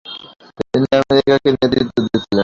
[0.61, 2.39] তিনি আমেরিকাকে নেতৃত্ব দিয়েছিলেন।